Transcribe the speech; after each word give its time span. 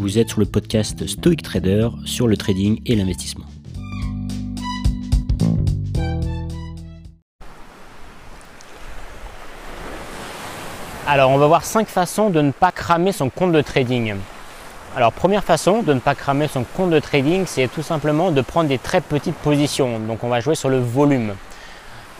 Vous 0.00 0.16
êtes 0.16 0.30
sur 0.30 0.40
le 0.40 0.46
podcast 0.46 1.06
Stoic 1.06 1.42
Trader 1.42 1.90
sur 2.06 2.26
le 2.26 2.34
trading 2.38 2.80
et 2.86 2.96
l'investissement. 2.96 3.44
Alors, 11.06 11.30
on 11.30 11.36
va 11.36 11.46
voir 11.46 11.66
cinq 11.66 11.86
façons 11.86 12.30
de 12.30 12.40
ne 12.40 12.50
pas 12.50 12.72
cramer 12.72 13.12
son 13.12 13.28
compte 13.28 13.52
de 13.52 13.60
trading. 13.60 14.14
Alors, 14.96 15.12
première 15.12 15.44
façon 15.44 15.82
de 15.82 15.92
ne 15.92 16.00
pas 16.00 16.14
cramer 16.14 16.48
son 16.48 16.64
compte 16.64 16.88
de 16.88 16.98
trading, 16.98 17.44
c'est 17.44 17.68
tout 17.68 17.82
simplement 17.82 18.30
de 18.30 18.40
prendre 18.40 18.70
des 18.70 18.78
très 18.78 19.02
petites 19.02 19.36
positions. 19.36 20.00
Donc, 20.00 20.24
on 20.24 20.30
va 20.30 20.40
jouer 20.40 20.54
sur 20.54 20.70
le 20.70 20.78
volume. 20.78 21.34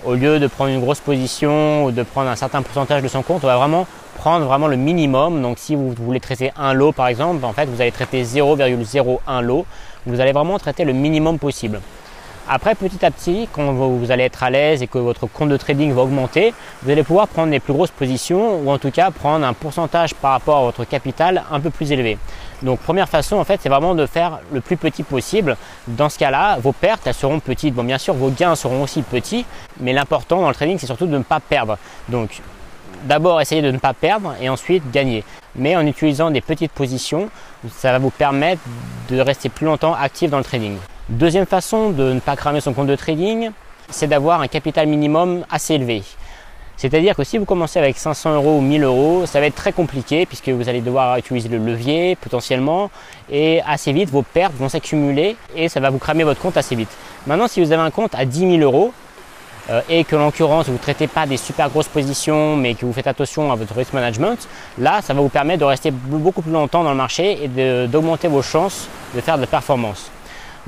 Au 0.05 0.15
lieu 0.15 0.39
de 0.39 0.47
prendre 0.47 0.71
une 0.71 0.81
grosse 0.81 1.01
position 1.01 1.85
ou 1.85 1.91
de 1.91 2.03
prendre 2.03 2.31
un 2.31 2.37
certain 2.37 2.63
pourcentage 2.63 3.03
de 3.03 3.09
son 3.09 3.23
compte, 3.23 3.45
on 3.45 3.47
va 3.47 3.59
vraiment 3.59 3.87
prendre 4.17 4.47
vraiment 4.47 4.67
le 4.67 4.77
minimum. 4.77 5.43
Donc, 5.43 5.59
si 5.59 5.75
vous 5.75 5.93
voulez 5.93 6.21
traiter 6.21 6.53
un 6.57 6.73
lot 6.73 6.93
par 6.93 7.09
exemple, 7.09 7.45
en 7.45 7.53
fait, 7.53 7.67
vous 7.67 7.83
allez 7.83 7.93
traiter 7.93 8.23
0,01 8.23 9.43
lot. 9.43 9.67
Vous 10.07 10.19
allez 10.21 10.33
vraiment 10.33 10.59
traiter 10.59 10.85
le 10.85 10.95
minimum 10.95 11.39
possible. 11.39 11.81
Après, 12.49 12.75
petit 12.75 13.05
à 13.05 13.11
petit, 13.11 13.49
quand 13.53 13.73
vous 13.73 14.11
allez 14.11 14.25
être 14.25 14.43
à 14.43 14.51
l'aise 14.51 14.83
et 14.83 14.87
que 14.87 14.99
votre 14.99 15.27
compte 15.27 15.51
de 15.51 15.57
trading 15.57 15.93
va 15.93 16.03
augmenter, 16.03 16.53
vous 16.83 16.91
allez 16.91 17.05
pouvoir 17.05 17.29
prendre 17.29 17.53
les 17.53 17.61
plus 17.61 17.73
grosses 17.73 17.91
positions 17.93 18.59
ou 18.59 18.71
en 18.71 18.79
tout 18.79 18.91
cas 18.91 19.11
prendre 19.11 19.47
un 19.47 19.53
pourcentage 19.53 20.15
par 20.15 20.33
rapport 20.33 20.59
à 20.59 20.63
votre 20.63 20.85
capital 20.85 21.45
un 21.51 21.61
peu 21.61 21.71
plus 21.71 21.93
élevé. 21.93 22.19
Donc 22.63 22.81
première 22.81 23.09
façon 23.09 23.37
en 23.37 23.45
fait 23.45 23.61
c'est 23.63 23.69
vraiment 23.69 23.95
de 23.95 24.05
faire 24.05 24.41
le 24.53 24.61
plus 24.61 24.77
petit 24.77 25.03
possible. 25.03 25.57
Dans 25.87 26.09
ce 26.09 26.19
cas-là, 26.19 26.59
vos 26.59 26.73
pertes 26.73 27.07
elles 27.07 27.15
seront 27.15 27.41
petites. 27.41 27.75
Bon 27.75 27.85
bien 27.85 27.99
sûr 27.99 28.15
vos 28.15 28.31
gains 28.31 28.57
seront 28.57 28.83
aussi 28.83 29.03
petits, 29.03 29.47
mais 29.79 29.93
l'important 29.93 30.41
dans 30.41 30.49
le 30.49 30.55
trading 30.55 30.77
c'est 30.79 30.87
surtout 30.87 31.07
de 31.07 31.17
ne 31.17 31.23
pas 31.23 31.41
perdre. 31.41 31.79
Donc 32.09 32.41
d'abord 33.05 33.41
essayer 33.41 33.63
de 33.63 33.71
ne 33.71 33.79
pas 33.79 33.95
perdre 33.95 34.35
et 34.41 34.49
ensuite 34.49 34.91
gagner. 34.91 35.25
Mais 35.55 35.77
en 35.77 35.87
utilisant 35.87 36.31
des 36.31 36.41
petites 36.41 36.73
positions, 36.73 37.31
ça 37.71 37.93
va 37.93 37.99
vous 37.99 38.11
permettre 38.11 38.63
de 39.09 39.21
rester 39.21 39.49
plus 39.49 39.67
longtemps 39.67 39.95
actif 39.95 40.31
dans 40.31 40.39
le 40.39 40.45
trading. 40.45 40.77
Deuxième 41.11 41.45
façon 41.45 41.91
de 41.91 42.13
ne 42.13 42.21
pas 42.21 42.37
cramer 42.37 42.61
son 42.61 42.73
compte 42.73 42.87
de 42.87 42.95
trading, 42.95 43.51
c'est 43.89 44.07
d'avoir 44.07 44.43
un 44.43 44.47
capital 44.47 44.87
minimum 44.87 45.45
assez 45.51 45.75
élevé. 45.75 46.05
C'est-à-dire 46.77 47.17
que 47.17 47.25
si 47.25 47.37
vous 47.37 47.45
commencez 47.45 47.81
avec 47.81 47.99
500 47.99 48.37
euros 48.37 48.59
ou 48.59 48.61
1000 48.61 48.85
euros, 48.85 49.27
ça 49.27 49.41
va 49.41 49.47
être 49.47 49.57
très 49.57 49.73
compliqué 49.73 50.25
puisque 50.25 50.51
vous 50.51 50.69
allez 50.69 50.81
devoir 50.81 51.17
utiliser 51.17 51.49
le 51.49 51.59
levier 51.59 52.15
potentiellement 52.15 52.93
et 53.29 53.61
assez 53.67 53.93
vite 53.93 54.09
vos 54.09 54.23
pertes 54.23 54.55
vont 54.55 54.69
s'accumuler 54.69 55.37
et 55.57 55.69
ça 55.69 55.81
va 55.81 55.91
vous 55.91 55.99
cramer 55.99 56.23
votre 56.23 56.41
compte 56.41 56.57
assez 56.57 56.77
vite. 56.77 56.97
Maintenant, 57.27 57.49
si 57.49 57.61
vous 57.61 57.73
avez 57.73 57.83
un 57.83 57.91
compte 57.91 58.15
à 58.15 58.25
10 58.25 58.59
000 58.59 58.59
euros 58.59 58.93
euh, 59.71 59.81
et 59.89 60.05
que 60.05 60.15
l'occurrence 60.15 60.67
vous 60.67 60.75
ne 60.75 60.79
traitez 60.79 61.09
pas 61.09 61.27
des 61.27 61.39
super 61.39 61.71
grosses 61.71 61.89
positions 61.89 62.55
mais 62.55 62.77
que 62.77 62.87
vous 62.87 62.93
faites 62.93 63.09
attention 63.09 63.51
à 63.51 63.57
votre 63.57 63.75
risk 63.75 63.95
management, 63.95 64.47
là 64.79 65.01
ça 65.03 65.13
va 65.13 65.21
vous 65.21 65.29
permettre 65.29 65.59
de 65.59 65.65
rester 65.65 65.91
beaucoup 65.91 66.41
plus 66.41 66.53
longtemps 66.53 66.85
dans 66.85 66.91
le 66.91 66.97
marché 66.97 67.41
et 67.43 67.89
d'augmenter 67.89 68.29
vos 68.29 68.43
chances 68.43 68.87
de 69.17 69.21
faire 69.21 69.35
de 69.35 69.41
la 69.41 69.49
performance. 69.49 70.09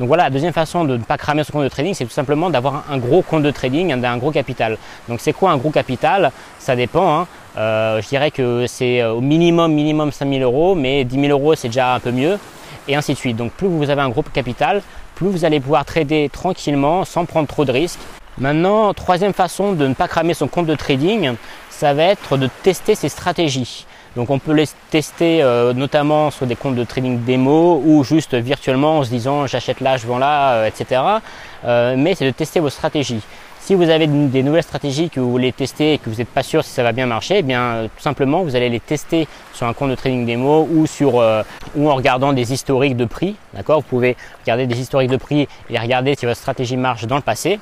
Donc 0.03 0.09
voilà, 0.09 0.25
la 0.25 0.31
deuxième 0.31 0.53
façon 0.53 0.83
de 0.83 0.97
ne 0.97 1.05
pas 1.05 1.17
cramer 1.17 1.45
son 1.45 1.53
compte 1.53 1.63
de 1.63 1.69
trading, 1.69 1.95
c'est 1.95 2.05
tout 2.05 2.11
simplement 2.11 2.51
d'avoir 2.51 2.83
un 2.91 2.99
gros 2.99 3.23
compte 3.23 3.45
de 3.45 3.53
trading, 3.53 3.93
un, 3.93 4.17
gros 4.17 4.33
capital. 4.33 4.77
Donc 5.09 5.21
c'est 5.21 5.33
quoi 5.33 5.53
un 5.53 5.57
gros 5.57 5.71
capital? 5.71 6.33
Ça 6.59 6.75
dépend. 6.75 7.21
Hein. 7.21 7.29
Euh, 7.57 8.03
je 8.03 8.09
dirais 8.09 8.33
que 8.33 8.67
c'est 8.67 9.01
euh, 9.01 9.13
au 9.13 9.21
minimum, 9.21 9.73
minimum 9.73 10.11
5000 10.11 10.43
euros, 10.43 10.75
mais 10.75 11.05
10 11.05 11.21
000 11.27 11.29
euros 11.29 11.55
c'est 11.55 11.69
déjà 11.69 11.95
un 11.95 12.01
peu 12.01 12.11
mieux, 12.11 12.37
et 12.89 12.97
ainsi 12.97 13.13
de 13.13 13.17
suite. 13.17 13.37
Donc 13.37 13.53
plus 13.53 13.69
vous 13.69 13.91
avez 13.91 14.03
un 14.03 14.09
gros 14.09 14.23
capital, 14.23 14.83
plus 15.15 15.29
vous 15.29 15.45
allez 15.45 15.61
pouvoir 15.61 15.85
trader 15.85 16.29
tranquillement 16.33 17.05
sans 17.05 17.25
prendre 17.25 17.47
trop 17.47 17.65
de 17.65 17.71
risques. 17.71 18.01
Maintenant, 18.39 18.93
troisième 18.95 19.33
façon 19.33 19.73
de 19.73 19.87
ne 19.87 19.95
pas 19.95 20.09
cramer 20.09 20.35
son 20.35 20.49
compte 20.49 20.67
de 20.67 20.75
trading, 20.75 21.35
ça 21.71 21.95
va 21.95 22.03
être 22.03 22.37
de 22.37 22.49
tester 22.65 22.97
ses 22.97 23.09
stratégies. 23.09 23.87
Donc 24.17 24.29
on 24.29 24.39
peut 24.39 24.53
les 24.53 24.67
tester 24.91 25.43
euh, 25.43 25.73
notamment 25.73 26.31
sur 26.31 26.47
des 26.47 26.55
comptes 26.55 26.75
de 26.75 26.85
trading 26.85 27.21
démo 27.25 27.83
ou 27.85 28.05
juste 28.05 28.35
virtuellement 28.35 28.99
en 28.99 29.05
se 29.05 29.09
disant 29.09 29.47
j'achète 29.47 29.81
là, 29.81 29.97
je 29.97 30.07
vends 30.07 30.19
là, 30.19 30.53
euh, 30.53 30.67
etc. 30.67 31.01
Euh, 31.65 31.95
mais 31.97 32.15
c'est 32.15 32.27
de 32.27 32.31
tester 32.31 32.61
vos 32.61 32.69
stratégies. 32.69 33.23
Si 33.61 33.75
vous 33.75 33.89
avez 33.89 34.09
des 34.09 34.43
nouvelles 34.43 34.65
stratégies 34.65 35.09
que 35.09 35.21
vous 35.21 35.31
voulez 35.31 35.53
tester 35.53 35.95
et 35.95 35.99
que 35.99 36.11
vous 36.11 36.17
n'êtes 36.17 36.29
pas 36.29 36.43
sûr 36.43 36.65
si 36.65 36.71
ça 36.71 36.83
va 36.83 36.91
bien 36.91 37.07
marcher, 37.07 37.39
eh 37.39 37.43
bien 37.43 37.89
tout 37.97 38.03
simplement 38.03 38.43
vous 38.43 38.57
allez 38.57 38.69
les 38.69 38.81
tester 38.81 39.29
sur 39.55 39.67
un 39.67 39.73
compte 39.73 39.91
de 39.91 39.95
trading 39.95 40.27
démo 40.27 40.69
ou 40.71 40.87
sur 40.87 41.15
ou 41.77 41.89
en 41.89 41.95
regardant 41.95 42.33
des 42.33 42.53
historiques 42.53 42.97
de 42.97 43.05
prix. 43.05 43.37
D'accord? 43.55 43.83
Vous 43.83 43.87
pouvez 43.87 44.17
regarder 44.43 44.67
des 44.67 44.81
historiques 44.81 45.13
de 45.13 45.17
prix 45.17 45.47
et 45.71 45.79
regarder 45.79 46.17
si 46.17 46.27
votre 46.27 46.41
stratégie 46.41 46.77
marche 46.77 47.05
dans 47.05 47.15
le 47.15 47.23
passé. 47.23 47.61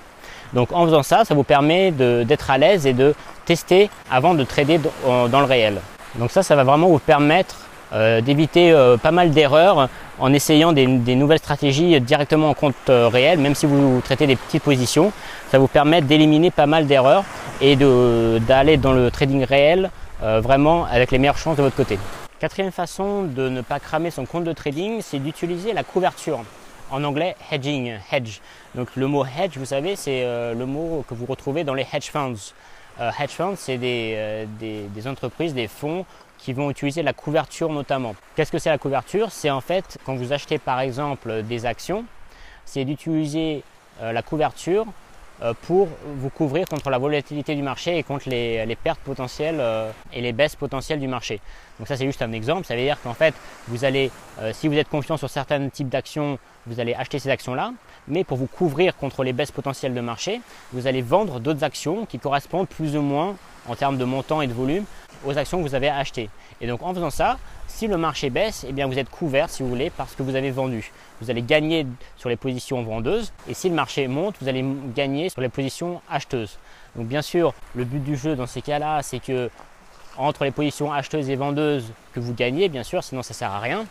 Donc 0.55 0.73
en 0.73 0.87
faisant 0.87 1.03
ça, 1.03 1.27
ça 1.27 1.35
vous 1.35 1.45
permet 1.45 1.91
d'être 1.91 2.51
à 2.51 2.57
l'aise 2.57 2.87
et 2.87 2.95
de 2.95 3.15
tester 3.45 3.91
avant 4.11 4.33
de 4.33 4.43
trader 4.43 4.81
dans 5.05 5.41
le 5.41 5.47
réel. 5.47 5.83
Donc 6.17 6.31
ça, 6.31 6.43
ça 6.43 6.57
va 6.57 6.65
vraiment 6.65 6.89
vous 6.89 6.99
permettre 6.99 7.57
euh, 7.93 8.21
d'éviter 8.21 8.71
euh, 8.71 8.97
pas 8.97 9.11
mal 9.11 9.33
d'erreurs 9.33 9.89
en 10.21 10.33
essayant 10.33 10.73
des, 10.73 10.87
nouvelles 10.87 11.41
stratégies 11.41 12.01
directement 12.01 12.51
en 12.51 12.55
compte 12.55 12.77
euh, 12.89 13.09
réel, 13.09 13.41
même 13.41 13.57
si 13.57 13.67
vous 13.67 14.01
traitez 14.05 14.29
des 14.29 14.37
petites 14.37 14.63
positions. 14.63 15.13
Ça 15.51 15.59
vous 15.59 15.67
permet 15.67 16.01
d'éliminer 16.01 16.53
pas 16.53 16.67
mal 16.67 16.87
d'erreurs 16.87 17.25
et 17.61 17.75
d'aller 17.77 18.77
dans 18.77 18.93
le 18.93 19.11
trading 19.11 19.45
réel 19.45 19.91
vraiment 20.23 20.85
avec 20.85 21.11
les 21.11 21.19
meilleures 21.19 21.39
chances 21.39 21.57
de 21.57 21.63
votre 21.63 21.77
côté. 21.77 21.99
Quatrième 22.39 22.73
façon 22.73 23.23
de 23.23 23.49
ne 23.49 23.61
pas 23.61 23.81
cramer 23.81 24.11
son 24.11 24.25
compte 24.25 24.45
de 24.45 24.53
trading, 24.53 25.01
c'est 25.03 25.19
d'utiliser 25.19 25.73
la 25.73 25.83
couverture. 25.83 26.41
En 26.91 27.03
anglais, 27.05 27.37
hedging, 27.51 27.95
hedge. 28.13 28.41
Donc 28.75 28.89
le 28.97 29.07
mot 29.07 29.25
hedge, 29.25 29.57
vous 29.57 29.65
savez, 29.65 29.97
c'est 29.97 30.23
le 30.23 30.67
mot 30.67 31.05
que 31.09 31.15
vous 31.15 31.27
retrouvez 31.27 31.65
dans 31.65 31.75
les 31.75 31.87
hedge 31.93 32.11
funds. 32.11 32.53
Euh, 33.01 33.11
hedge 33.19 33.31
funds, 33.31 33.57
c'est 33.57 33.79
euh, 33.83 34.45
des, 34.59 35.09
entreprises, 35.09 35.55
des 35.55 35.69
fonds 35.69 36.05
qui 36.39 36.53
vont 36.53 36.71
utiliser 36.71 37.03
la 37.03 37.15
couverture 37.15 37.71
notamment. 37.71 38.15
Qu'est-ce 38.37 38.53
que 38.53 38.59
c'est 38.59 38.69
la 38.69 38.79
couverture? 38.79 39.33
C'est 39.33 39.51
en 39.51 39.63
fait 39.63 39.99
quand 40.05 40.15
vous 40.17 40.33
achetez 40.33 40.59
par 40.59 40.81
exemple 40.81 41.43
des 41.43 41.65
actions, 41.65 42.05
c'est 42.67 42.85
d'utiliser 42.85 43.63
euh, 44.03 44.13
la 44.13 44.23
couverture 44.23 44.87
pour 45.63 45.89
vous 46.05 46.29
couvrir 46.29 46.67
contre 46.67 46.91
la 46.91 46.99
volatilité 46.99 47.55
du 47.55 47.63
marché 47.63 47.97
et 47.97 48.03
contre 48.03 48.29
les, 48.29 48.77
pertes 48.83 49.01
potentielles 49.01 49.63
et 50.13 50.21
les 50.21 50.33
baisses 50.33 50.57
potentielles 50.57 51.01
du 51.01 51.09
marché. 51.09 51.41
Donc 51.79 51.89
ça 51.89 51.97
c'est 51.97 52.05
juste 52.05 52.23
un 52.23 52.33
exemple, 52.33 52.67
ça 52.67 52.77
veut 52.77 52.83
dire 52.83 52.99
qu'en 53.03 53.15
fait 53.15 53.35
vous 53.69 53.85
allez, 53.85 54.11
si 54.53 54.69
vous 54.69 54.75
êtes 54.75 54.89
confiant 54.89 55.17
sur 55.17 55.31
certains 55.31 55.69
types 55.69 55.89
d'actions, 55.89 56.39
vous 56.67 56.79
allez 56.79 56.95
acheter 56.95 57.19
ces 57.19 57.31
actions-là 57.31 57.73
mais 58.09 58.25
pour 58.25 58.37
vous 58.37 58.47
couvrir 58.47 58.97
contre 58.97 59.23
les 59.23 59.33
baisses 59.33 59.53
potentielles 59.53 59.95
de 59.95 60.01
marché, 60.01 60.41
vous 60.73 60.87
allez 60.87 61.03
vendre 61.03 61.41
d'autres 61.41 61.65
actions 61.65 62.07
qui 62.07 62.19
correspondent 62.19 62.69
plus 62.69 62.97
ou 62.97 63.03
moins 63.03 63.37
en 63.69 63.77
termes 63.77 63.99
de 63.99 64.05
montant 64.05 64.43
et 64.43 64.47
de 64.47 64.53
volume 64.53 64.85
aux 65.25 65.37
actions 65.37 65.63
que 65.63 65.69
vous 65.69 65.75
avez 65.75 65.89
achetées. 65.89 66.31
Et 66.61 66.67
donc 66.67 66.83
en 66.83 66.93
faisant 66.95 67.11
ça, 67.11 67.39
si 67.67 67.87
le 67.87 67.97
marché 67.97 68.31
baisse, 68.31 68.67
eh 68.69 68.73
bien 68.73 68.87
vous 68.87 68.99
êtes 68.99 69.09
couvert 69.09 69.49
si 69.49 69.63
vous 69.63 69.69
voulez 69.69 69.91
parce 69.91 70.15
que 70.15 70.23
vous 70.23 70.35
avez 70.35 70.51
vendu. 70.51 70.93
Vous 71.21 71.31
allez 71.31 71.43
gagner 71.43 71.87
sur 72.17 72.29
les 72.29 72.37
positions 72.37 72.83
vendeuses 72.83 73.33
et 73.49 73.55
si 73.55 73.69
le 73.69 73.75
marché 73.75 74.07
monte, 74.09 74.37
vous 74.41 74.49
allez 74.49 74.65
gagner 74.95 75.29
sur 75.29 75.41
les 75.41 75.49
positions 75.49 76.03
acheteuses. 76.11 76.59
Donc 76.97 77.07
bien 77.07 77.23
sûr, 77.23 77.55
le 77.75 77.85
but 77.85 78.03
du 78.03 78.17
jeu 78.17 78.37
dans 78.37 78.47
ces 78.47 78.63
cas-là, 78.63 79.03
c'est 79.03 79.21
que 79.21 79.51
entre 80.19 80.45
les 80.45 80.51
positions 80.51 80.93
acheteuses 80.93 81.31
et 81.31 81.37
vendeuses 81.37 81.93
que 82.13 82.21
vous 82.21 82.35
gagnez, 82.35 82.69
bien 82.69 82.83
sûr, 82.83 83.03
sinon 83.03 83.23
ça 83.23 83.33
ne 83.33 83.37
sert 83.37 83.51
à 83.51 83.61
rien. 83.61 83.87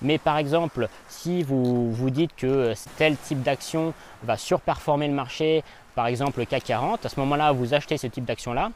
Mais 0.00 0.18
par 0.18 0.38
exemple, 0.38 0.88
si 1.08 1.42
vous 1.42 1.92
vous 1.92 2.10
dites 2.10 2.34
que 2.36 2.72
tel 2.96 3.16
type 3.16 3.42
d'action 3.42 3.92
va 4.22 4.36
surperformer 4.36 5.08
le 5.08 5.14
marché, 5.14 5.62
par 5.94 6.06
exemple 6.06 6.38
le 6.38 6.46
CAC 6.46 6.64
40, 6.64 7.04
à 7.04 7.08
ce 7.08 7.18
moment-là, 7.20 7.52
vous 7.52 7.74
achetez 7.74 7.98
ce 7.98 8.06
type 8.06 8.24
d'action-là, 8.24 8.70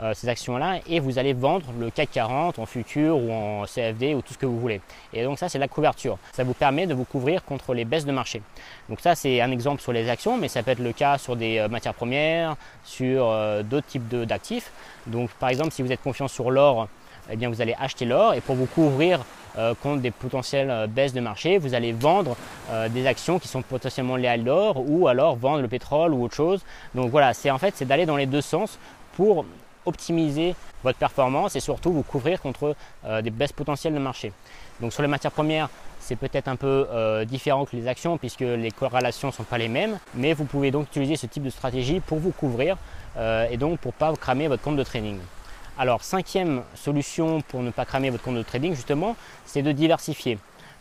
euh, 0.00 0.14
ces 0.14 0.28
actions-là, 0.28 0.78
et 0.86 1.00
vous 1.00 1.18
allez 1.18 1.32
vendre 1.32 1.66
le 1.76 1.90
CAC 1.90 2.10
40 2.12 2.60
en 2.60 2.66
futur 2.66 3.16
ou 3.16 3.32
en 3.32 3.64
CFD 3.64 4.14
ou 4.14 4.22
tout 4.22 4.32
ce 4.32 4.38
que 4.38 4.46
vous 4.46 4.60
voulez. 4.60 4.80
Et 5.12 5.24
donc 5.24 5.40
ça, 5.40 5.48
c'est 5.48 5.58
la 5.58 5.66
couverture. 5.66 6.18
Ça 6.32 6.44
vous 6.44 6.54
permet 6.54 6.86
de 6.86 6.94
vous 6.94 7.04
couvrir 7.04 7.44
contre 7.44 7.74
les 7.74 7.84
baisses 7.84 8.04
de 8.06 8.12
marché. 8.12 8.40
Donc 8.88 9.00
ça, 9.00 9.16
c'est 9.16 9.40
un 9.40 9.50
exemple 9.50 9.82
sur 9.82 9.92
les 9.92 10.08
actions, 10.08 10.38
mais 10.38 10.46
ça 10.46 10.62
peut 10.62 10.70
être 10.70 10.78
le 10.78 10.92
cas 10.92 11.18
sur 11.18 11.34
des 11.34 11.58
euh, 11.58 11.68
matières 11.68 11.94
premières, 11.94 12.54
sur 12.84 13.28
euh, 13.28 13.64
d'autres 13.64 13.88
types 13.88 14.08
d'actifs. 14.08 14.70
Donc 15.08 15.30
par 15.30 15.48
exemple, 15.48 15.72
si 15.72 15.82
vous 15.82 15.90
êtes 15.90 16.02
confiant 16.02 16.28
sur 16.28 16.52
l'or, 16.52 16.86
eh 17.28 17.34
bien 17.34 17.48
vous 17.48 17.60
allez 17.60 17.74
acheter 17.80 18.04
l'or 18.04 18.34
et 18.34 18.40
pour 18.40 18.54
vous 18.54 18.66
couvrir 18.66 19.24
contre 19.82 20.00
des 20.00 20.12
potentielles 20.12 20.86
baisses 20.88 21.12
de 21.12 21.20
marché, 21.20 21.58
vous 21.58 21.74
allez 21.74 21.90
vendre 21.90 22.36
des 22.90 23.08
actions 23.08 23.40
qui 23.40 23.48
sont 23.48 23.60
potentiellement 23.60 24.14
liées 24.14 24.28
à 24.28 24.36
l'or 24.36 24.84
ou 24.88 25.08
alors 25.08 25.34
vendre 25.34 25.62
le 25.62 25.66
pétrole 25.66 26.14
ou 26.14 26.22
autre 26.22 26.36
chose. 26.36 26.62
Donc 26.94 27.10
voilà, 27.10 27.34
c'est 27.34 27.50
en 27.50 27.58
fait 27.58 27.74
c'est 27.76 27.84
d'aller 27.84 28.06
dans 28.06 28.16
les 28.16 28.26
deux 28.26 28.40
sens 28.40 28.78
pour 29.16 29.44
optimiser 29.88 30.54
votre 30.84 30.98
performance 30.98 31.56
et 31.56 31.60
surtout 31.60 31.92
vous 31.92 32.02
couvrir 32.02 32.40
contre 32.40 32.76
des 33.22 33.30
baisses 33.30 33.52
potentielles 33.52 33.94
de 33.94 33.98
marché. 33.98 34.32
Donc 34.80 34.92
sur 34.92 35.02
les 35.02 35.08
matières 35.08 35.32
premières, 35.32 35.68
c'est 35.98 36.14
peut-être 36.14 36.46
un 36.46 36.54
peu 36.54 36.86
différent 37.26 37.64
que 37.64 37.74
les 37.74 37.88
actions 37.88 38.16
puisque 38.16 38.40
les 38.40 38.70
corrélations 38.70 39.28
ne 39.28 39.32
sont 39.32 39.42
pas 39.42 39.58
les 39.58 39.68
mêmes, 39.68 39.98
mais 40.14 40.34
vous 40.34 40.44
pouvez 40.44 40.70
donc 40.70 40.86
utiliser 40.86 41.16
ce 41.16 41.26
type 41.26 41.42
de 41.42 41.50
stratégie 41.50 41.98
pour 41.98 42.18
vous 42.18 42.30
couvrir 42.30 42.76
et 43.18 43.56
donc 43.56 43.80
pour 43.80 43.92
ne 43.92 43.98
pas 43.98 44.14
cramer 44.14 44.46
votre 44.46 44.62
compte 44.62 44.76
de 44.76 44.84
trading. 44.84 45.18
Alors, 45.80 46.02
cinquième 46.02 46.62
solution 46.74 47.40
pour 47.40 47.62
ne 47.62 47.70
pas 47.70 47.84
cramer 47.84 48.10
votre 48.10 48.24
compte 48.24 48.34
de 48.34 48.42
trading, 48.42 48.74
justement, 48.74 49.14
c'est 49.46 49.62
de 49.62 49.70
diversifier. 49.70 50.36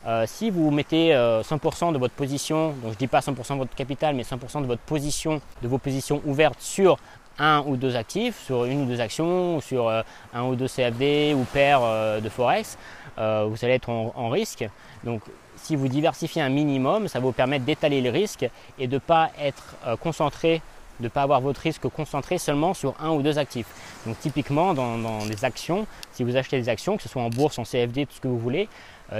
Euh, 0.07 0.25
si 0.25 0.49
vous 0.49 0.71
mettez 0.71 1.11
100% 1.11 1.89
euh, 1.89 1.91
de 1.91 1.99
votre 1.99 2.15
position, 2.15 2.69
donc 2.69 2.85
je 2.85 2.87
ne 2.89 2.93
dis 2.95 3.07
pas 3.07 3.19
100% 3.19 3.53
de 3.53 3.57
votre 3.59 3.75
capital, 3.75 4.15
mais 4.15 4.23
100% 4.23 4.61
de 4.61 4.65
votre 4.65 4.81
position, 4.81 5.39
de 5.61 5.67
vos 5.67 5.77
positions 5.77 6.19
ouvertes 6.25 6.59
sur 6.59 6.97
un 7.39 7.63
ou 7.65 7.77
deux 7.77 7.95
actifs, 7.95 8.39
sur 8.45 8.65
une 8.65 8.83
ou 8.83 8.85
deux 8.85 9.01
actions, 9.01 9.61
sur 9.61 9.87
euh, 9.87 10.01
un 10.33 10.43
ou 10.43 10.55
deux 10.55 10.67
CFD 10.67 11.33
ou 11.35 11.43
paires 11.43 11.81
euh, 11.83 12.19
de 12.19 12.29
Forex, 12.29 12.77
vous 13.17 13.57
allez 13.63 13.73
être 13.73 13.89
en, 13.89 14.29
risque. 14.29 14.69
Donc 15.03 15.21
si 15.55 15.75
vous 15.75 15.87
diversifiez 15.87 16.43
un 16.43 16.49
minimum, 16.49 17.07
ça 17.07 17.19
vous 17.19 17.31
permettre 17.31 17.65
d'étaler 17.65 17.99
le 17.99 18.11
risque 18.11 18.47
et 18.77 18.85
de 18.85 18.93
ne 18.95 18.99
pas 18.99 19.31
être 19.41 19.75
concentré 19.99 20.61
de 20.99 21.05
ne 21.05 21.09
pas 21.09 21.23
avoir 21.23 21.41
votre 21.41 21.61
risque 21.61 21.87
concentré 21.89 22.37
seulement 22.37 22.73
sur 22.73 22.93
un 22.99 23.09
ou 23.09 23.23
deux 23.23 23.39
actifs. 23.39 23.67
Donc 24.05 24.19
typiquement 24.19 24.73
dans, 24.75 25.25
les 25.27 25.45
actions, 25.45 25.87
si 26.11 26.23
vous 26.23 26.35
achetez 26.35 26.59
des 26.59 26.69
actions, 26.69 26.97
que 26.97 27.03
ce 27.03 27.09
soit 27.09 27.21
en 27.21 27.29
bourse, 27.29 27.57
en 27.57 27.63
CFD, 27.63 28.05
tout 28.05 28.13
ce 28.13 28.21
que 28.21 28.27
vous 28.27 28.39
voulez, 28.39 28.69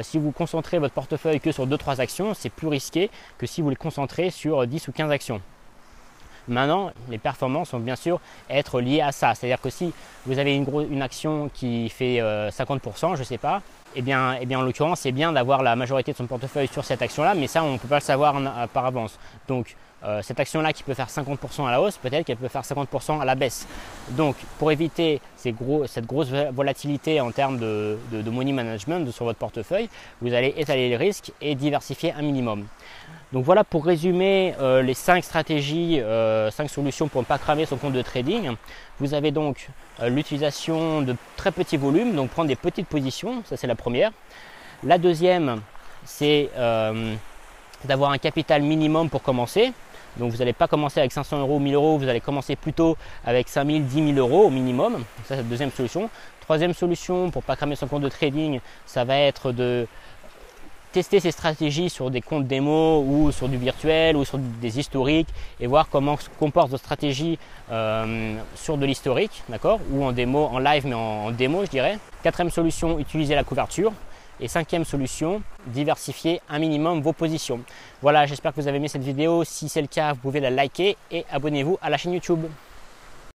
si 0.01 0.19
vous 0.19 0.31
concentrez 0.31 0.77
votre 0.77 0.93
portefeuille 0.93 1.39
que 1.39 1.51
sur 1.51 1.65
2-3 1.67 2.01
actions, 2.01 2.33
c'est 2.35 2.49
plus 2.49 2.67
risqué 2.67 3.09
que 3.37 3.47
si 3.47 3.61
vous 3.61 3.69
les 3.71 3.75
concentrez 3.75 4.29
sur 4.29 4.65
10 4.67 4.87
ou 4.87 4.91
15 4.91 5.11
actions. 5.11 5.41
Maintenant, 6.47 6.91
les 7.09 7.17
performances 7.17 7.71
vont 7.71 7.79
bien 7.79 7.95
sûr 7.95 8.19
être 8.49 8.79
liées 8.81 9.01
à 9.01 9.11
ça. 9.11 9.35
C'est-à-dire 9.35 9.61
que 9.61 9.69
si 9.69 9.93
vous 10.25 10.39
avez 10.39 10.55
une, 10.55 11.01
action 11.01 11.49
qui 11.53 11.89
fait 11.89 12.19
50%, 12.19 12.21
euh, 12.21 13.15
je 13.15 13.19
ne 13.19 13.23
sais 13.23 13.37
pas, 13.37 13.61
eh 13.95 14.01
bien, 14.01 14.37
eh 14.39 14.45
bien 14.45 14.59
en 14.59 14.63
l'occurrence, 14.63 15.01
c'est 15.01 15.11
bien 15.11 15.31
d'avoir 15.31 15.63
la 15.63 15.75
majorité 15.75 16.11
de 16.11 16.17
son 16.17 16.27
portefeuille 16.27 16.67
sur 16.67 16.85
cette 16.85 17.01
action-là, 17.01 17.33
mais 17.35 17.47
ça, 17.47 17.63
on 17.63 17.73
ne 17.73 17.77
peut 17.77 17.87
pas 17.87 17.95
le 17.95 18.01
savoir 18.01 18.35
par 18.73 18.85
avance. 18.85 19.19
Donc, 19.47 19.75
euh, 20.03 20.21
cette 20.21 20.39
action-là 20.39 20.73
qui 20.73 20.83
peut 20.83 20.93
faire 20.93 21.07
50% 21.07 21.67
à 21.67 21.71
la 21.71 21.81
hausse, 21.81 21.97
peut-être 21.97 22.25
qu'elle 22.25 22.37
peut 22.37 22.47
faire 22.47 22.61
50% 22.61 23.19
à 23.19 23.25
la 23.25 23.33
baisse. 23.33 23.67
Donc, 24.11 24.35
pour 24.59 24.71
éviter 24.71 25.21
cette 25.35 25.55
grosse 26.05 26.29
volatilité 26.53 27.19
en 27.19 27.31
termes 27.31 27.57
de, 27.57 27.97
money 28.29 28.51
management 28.51 29.11
sur 29.11 29.25
votre 29.25 29.39
portefeuille, 29.39 29.89
vous 30.21 30.33
allez 30.33 30.53
étaler 30.57 30.89
les 30.89 30.97
risques 30.97 31.31
et 31.41 31.55
diversifier 31.55 32.13
un 32.13 32.21
minimum. 32.21 32.67
Donc 33.33 33.43
voilà 33.43 33.63
pour 33.65 33.85
résumer 33.85 34.53
euh, 34.61 34.81
les 34.81 34.93
5 34.93 35.21
stratégies, 35.23 35.95
5 35.95 36.03
euh, 36.05 36.49
solutions 36.67 37.09
pour 37.09 37.21
ne 37.21 37.25
pas 37.25 37.37
cramer 37.37 37.65
son 37.65 37.75
compte 37.75 37.91
de 37.93 38.01
trading. 38.01 38.51
Vous 38.99 39.13
avez 39.13 39.31
donc 39.31 39.67
l'utilisation 40.01 41.01
de 41.01 41.15
très 41.35 41.51
petits 41.51 41.75
volumes, 41.75 42.15
donc 42.15 42.29
prendre 42.29 42.47
des 42.47 42.55
petites 42.55 42.87
positions, 42.87 43.43
ça 43.45 43.57
c'est 43.57 43.67
la 43.67 43.75
première. 43.75 44.11
La 44.83 44.97
deuxième, 44.97 45.61
c'est 46.05 46.49
d'avoir 47.85 48.11
un 48.11 48.17
capital 48.17 48.61
minimum 48.61 49.09
pour 49.09 49.21
commencer. 49.21 49.73
Donc 50.17 50.31
vous 50.31 50.37
n'allez 50.37 50.53
pas 50.53 50.67
commencer 50.67 50.99
avec 50.99 51.11
500 51.11 51.39
euros 51.39 51.57
ou 51.57 51.59
1000 51.59 51.75
euros, 51.75 51.97
vous 51.97 52.07
allez 52.07 52.21
commencer 52.21 52.55
plutôt 52.55 52.97
avec 53.25 53.49
5000, 53.49 53.85
10 53.85 54.13
000 54.13 54.17
euros 54.17 54.45
au 54.45 54.49
minimum. 54.49 55.03
Ça, 55.23 55.29
c'est 55.29 55.35
la 55.37 55.43
deuxième 55.43 55.71
solution. 55.71 56.09
Troisième 56.41 56.73
solution 56.73 57.29
pour 57.29 57.41
ne 57.41 57.45
pas 57.45 57.55
cramer 57.55 57.75
son 57.75 57.87
compte 57.87 58.03
de 58.03 58.09
trading, 58.09 58.61
ça 58.85 59.03
va 59.03 59.17
être 59.17 59.51
de 59.51 59.85
tester 60.93 61.19
ces 61.19 61.31
stratégies 61.31 61.89
sur 61.89 62.09
des 62.09 62.21
comptes 62.21 62.47
démo 62.47 63.03
ou 63.05 63.31
sur 63.31 63.49
du 63.49 63.57
virtuel 63.57 64.15
ou 64.15 64.25
sur 64.25 64.37
des 64.37 64.79
historiques 64.79 65.27
et 65.59 65.67
voir 65.67 65.89
comment 65.89 66.17
se 66.17 66.29
comporte 66.39 66.69
votre 66.69 66.83
stratégie 66.83 67.37
euh, 67.71 68.35
sur 68.55 68.77
de 68.77 68.85
l'historique, 68.85 69.43
d'accord? 69.49 69.79
Ou 69.91 70.03
en 70.03 70.11
démo, 70.11 70.45
en 70.45 70.59
live 70.59 70.87
mais 70.87 70.95
en 70.95 71.31
démo 71.31 71.65
je 71.65 71.69
dirais. 71.69 71.99
Quatrième 72.23 72.49
solution, 72.49 72.97
utiliser 72.97 73.35
la 73.35 73.43
couverture. 73.43 73.91
Et 74.39 74.47
cinquième 74.47 74.85
solution, 74.85 75.41
diversifier 75.65 76.41
un 76.47 76.59
minimum 76.59 77.01
vos 77.01 77.13
positions. 77.13 77.59
Voilà, 78.03 78.27
j'espère 78.27 78.53
que 78.53 78.61
vous 78.61 78.67
avez 78.67 78.77
aimé 78.77 78.87
cette 78.87 79.01
vidéo. 79.01 79.43
Si 79.43 79.67
c'est 79.67 79.81
le 79.81 79.87
cas, 79.87 80.13
vous 80.13 80.19
pouvez 80.19 80.39
la 80.39 80.51
liker 80.51 80.95
et 81.11 81.25
abonnez-vous 81.31 81.79
à 81.81 81.89
la 81.89 81.97
chaîne 81.97 82.13
YouTube. 82.13 82.45